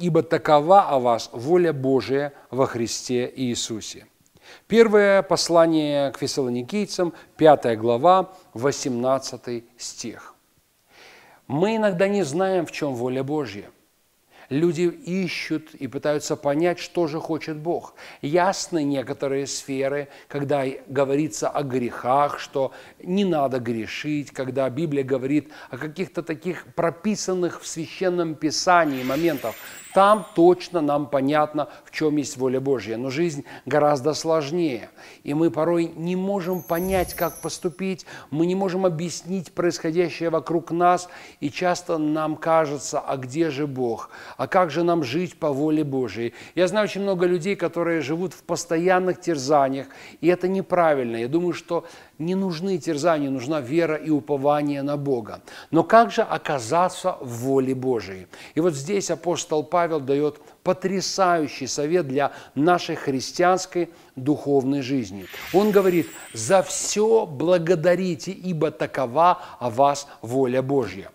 [0.00, 4.06] ибо такова о вас воля Божия во Христе Иисусе.
[4.66, 10.34] Первое послание к фессалоникийцам, 5 глава, 18 стих.
[11.46, 13.70] Мы иногда не знаем, в чем воля Божья–
[14.50, 17.94] Люди ищут и пытаются понять, что же хочет Бог.
[18.20, 25.78] Ясны некоторые сферы, когда говорится о грехах, что не надо грешить, когда Библия говорит о
[25.78, 29.54] каких-то таких прописанных в Священном Писании моментах,
[29.92, 32.96] там точно нам понятно, в чем есть воля Божья.
[32.96, 34.90] Но жизнь гораздо сложнее.
[35.24, 41.08] И мы порой не можем понять, как поступить, мы не можем объяснить происходящее вокруг нас.
[41.40, 44.10] И часто нам кажется, а где же Бог?
[44.40, 46.32] А как же нам жить по воле Божьей?
[46.54, 49.88] Я знаю очень много людей, которые живут в постоянных терзаниях.
[50.22, 51.16] И это неправильно.
[51.16, 51.84] Я думаю, что
[52.18, 55.42] не нужны терзания, нужна вера и упование на Бога.
[55.70, 58.28] Но как же оказаться в воле Божией?
[58.54, 65.26] И вот здесь апостол Павел дает потрясающий совет для нашей христианской духовной жизни.
[65.52, 71.10] Он говорит, за все благодарите, ибо такова о вас воля Божья.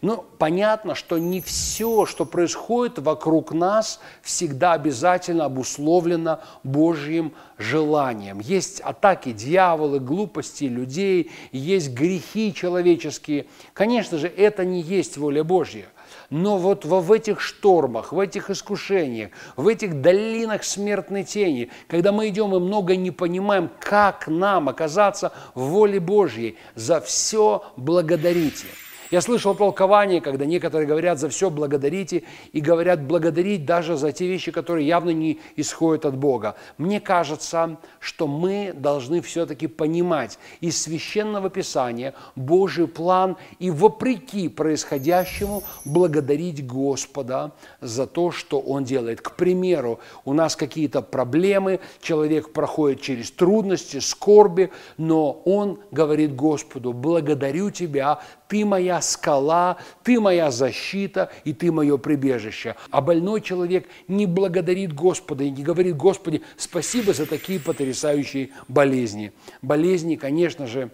[0.00, 8.38] Ну, понятно, что не все, что происходит вокруг нас, всегда обязательно обусловлено Божьим желанием.
[8.38, 13.46] Есть атаки дьявола, глупости людей, есть грехи человеческие.
[13.72, 15.86] Конечно же, это не есть воля Божья.
[16.30, 22.28] Но вот в этих штормах, в этих искушениях, в этих долинах смертной тени, когда мы
[22.28, 28.66] идем и много не понимаем, как нам оказаться в воле Божьей, за все благодарите–
[29.10, 34.26] я слышал толкование, когда некоторые говорят за все благодарите и говорят благодарить даже за те
[34.26, 36.56] вещи, которые явно не исходят от Бога.
[36.76, 45.62] Мне кажется, что мы должны все-таки понимать из священного писания Божий план и вопреки происходящему
[45.84, 49.20] благодарить Господа за то, что Он делает.
[49.20, 56.92] К примеру, у нас какие-то проблемы, человек проходит через трудности, скорби, но он говорит Господу,
[56.92, 58.64] благодарю Тебя, Ты
[59.00, 62.76] скала, ты моя защита и ты мое прибежище.
[62.90, 69.32] А больной человек не благодарит Господа и не говорит, Господи, спасибо за такие потрясающие болезни.
[69.62, 70.90] Болезни, конечно же,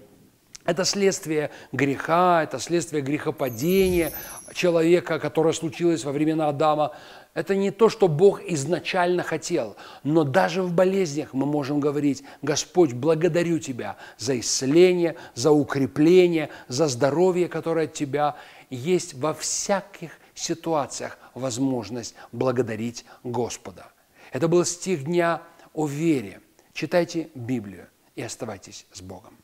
[0.64, 4.12] это следствие греха, это следствие грехопадения
[4.54, 6.92] человека, которое случилось во времена Адама.
[7.34, 12.92] Это не то, что Бог изначально хотел, но даже в болезнях мы можем говорить, Господь,
[12.92, 18.36] благодарю Тебя за исцеление, за укрепление, за здоровье, которое от Тебя
[18.70, 23.88] есть во всяких ситуациях возможность благодарить Господа.
[24.32, 25.42] Это был стих дня
[25.74, 26.40] о вере.
[26.72, 29.43] Читайте Библию и оставайтесь с Богом.